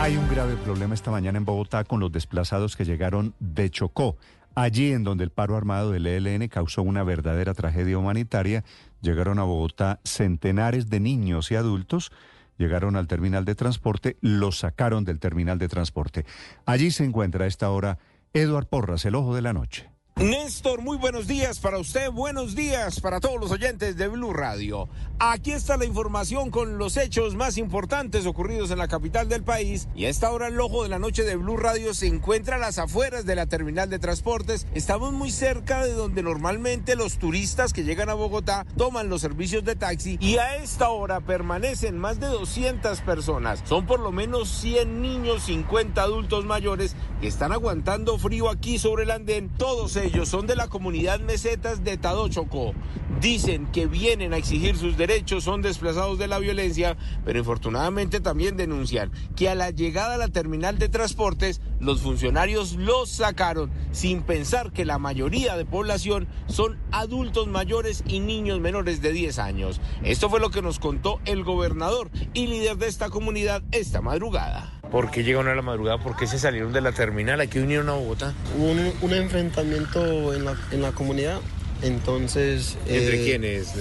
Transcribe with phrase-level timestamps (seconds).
[0.00, 4.16] Hay un grave problema esta mañana en Bogotá con los desplazados que llegaron de Chocó.
[4.54, 8.62] Allí en donde el paro armado del ELN causó una verdadera tragedia humanitaria,
[9.00, 12.12] llegaron a Bogotá centenares de niños y adultos,
[12.58, 16.24] llegaron al terminal de transporte, los sacaron del terminal de transporte.
[16.64, 17.98] Allí se encuentra a esta hora
[18.32, 19.90] Eduard Porras, el ojo de la noche.
[20.18, 24.88] Néstor, muy buenos días para usted, buenos días para todos los oyentes de Blue Radio.
[25.20, 29.86] Aquí está la información con los hechos más importantes ocurridos en la capital del país
[29.94, 32.58] y a esta hora el ojo de la noche de Blue Radio se encuentra a
[32.58, 34.66] las afueras de la terminal de transportes.
[34.74, 39.62] Estamos muy cerca de donde normalmente los turistas que llegan a Bogotá toman los servicios
[39.62, 43.62] de taxi y a esta hora permanecen más de 200 personas.
[43.66, 49.04] Son por lo menos 100 niños, 50 adultos mayores que están aguantando frío aquí sobre
[49.04, 52.72] el andén, todos ellos ellos son de la comunidad mesetas de Tado Chocó.
[53.20, 58.56] Dicen que vienen a exigir sus derechos, son desplazados de la violencia, pero infortunadamente también
[58.56, 64.22] denuncian que a la llegada a la terminal de transportes los funcionarios los sacaron sin
[64.22, 69.78] pensar que la mayoría de población son adultos mayores y niños menores de 10 años.
[70.02, 74.77] Esto fue lo que nos contó el gobernador y líder de esta comunidad esta madrugada.
[74.90, 75.98] ¿Por qué llegaron a la madrugada?
[75.98, 77.40] ¿Por qué se salieron de la terminal?
[77.40, 78.34] ¿Aquí vinieron a Bogotá?
[78.56, 81.40] Hubo un, un enfrentamiento en la, en la, comunidad,
[81.82, 82.78] entonces...
[82.86, 83.74] ¿Entre eh, quiénes?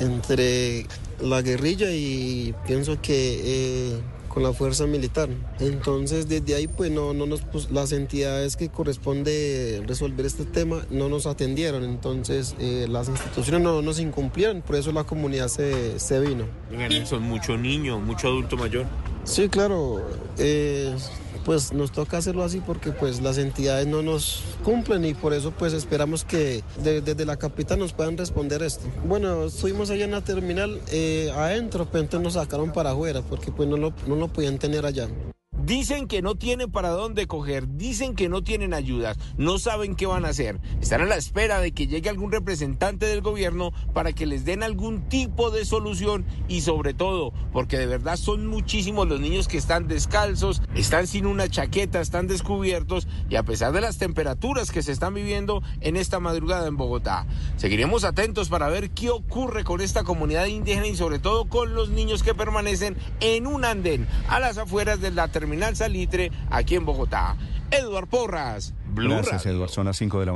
[0.00, 0.86] Entre
[1.20, 5.28] la guerrilla y pienso que eh, con la fuerza militar.
[5.60, 10.84] Entonces desde ahí pues no, no nos pues, las entidades que corresponde resolver este tema
[10.90, 15.98] no nos atendieron, entonces eh, las instituciones no nos incumplieron, por eso la comunidad se,
[16.00, 16.44] se vino.
[17.04, 18.86] Son mucho niño, mucho adulto mayor.
[19.24, 20.02] Sí, claro.
[20.38, 20.94] Eh,
[21.44, 25.50] pues nos toca hacerlo así porque pues las entidades no nos cumplen y por eso
[25.50, 28.86] pues esperamos que desde la capital nos puedan responder esto.
[29.06, 33.52] Bueno, estuvimos allá en la terminal eh, adentro, pero entonces nos sacaron para afuera porque
[33.52, 35.08] pues no lo, no lo podían tener allá.
[35.64, 40.04] Dicen que no tienen para dónde coger, dicen que no tienen ayudas, no saben qué
[40.04, 40.60] van a hacer.
[40.82, 44.62] Están a la espera de que llegue algún representante del gobierno para que les den
[44.62, 49.56] algún tipo de solución y sobre todo porque de verdad son muchísimos los niños que
[49.56, 54.82] están descalzos, están sin una chaqueta, están descubiertos y a pesar de las temperaturas que
[54.82, 57.26] se están viviendo en esta madrugada en Bogotá.
[57.56, 61.88] Seguiremos atentos para ver qué ocurre con esta comunidad indígena y sobre todo con los
[61.88, 66.74] niños que permanecen en un andén a las afueras de la terminal Terminal Salitre, aquí
[66.74, 67.36] en Bogotá.
[67.70, 69.70] Eduard Porras, Blue Gracias, Eduard.
[69.70, 70.32] Son las 5 de la